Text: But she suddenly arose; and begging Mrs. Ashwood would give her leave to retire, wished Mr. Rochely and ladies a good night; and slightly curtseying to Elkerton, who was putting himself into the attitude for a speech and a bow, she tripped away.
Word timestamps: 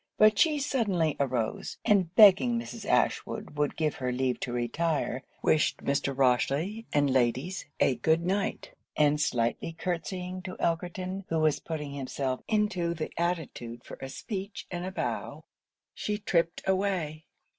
But 0.17 0.39
she 0.39 0.57
suddenly 0.57 1.15
arose; 1.19 1.77
and 1.85 2.15
begging 2.15 2.57
Mrs. 2.57 2.89
Ashwood 2.89 3.55
would 3.55 3.75
give 3.77 3.93
her 3.97 4.11
leave 4.11 4.39
to 4.39 4.51
retire, 4.51 5.21
wished 5.43 5.77
Mr. 5.85 6.15
Rochely 6.17 6.85
and 6.91 7.07
ladies 7.07 7.65
a 7.79 7.97
good 7.97 8.25
night; 8.25 8.71
and 8.97 9.21
slightly 9.21 9.73
curtseying 9.73 10.41
to 10.45 10.57
Elkerton, 10.59 11.25
who 11.29 11.37
was 11.37 11.59
putting 11.59 11.91
himself 11.93 12.41
into 12.47 12.95
the 12.95 13.11
attitude 13.15 13.83
for 13.83 13.99
a 14.01 14.09
speech 14.09 14.65
and 14.71 14.83
a 14.85 14.91
bow, 14.91 15.43
she 15.93 16.17
tripped 16.17 16.63
away. 16.65 17.25